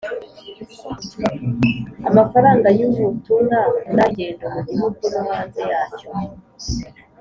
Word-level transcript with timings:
Amafaranga 2.09 2.67
y 2.77 2.81
ubutumwa 2.87 3.59
n 3.95 3.97
ay 4.03 4.07
ingendo 4.25 4.45
mu 4.53 4.59
gihugu 4.69 5.01
no 5.13 5.21
hanze 5.29 5.61
yacyo 5.71 6.09